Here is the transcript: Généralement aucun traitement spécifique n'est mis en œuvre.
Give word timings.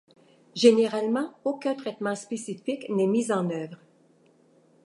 Généralement 0.55 1.31
aucun 1.45 1.75
traitement 1.75 2.15
spécifique 2.15 2.89
n'est 2.89 3.05
mis 3.05 3.31
en 3.31 3.47
œuvre. 3.51 3.77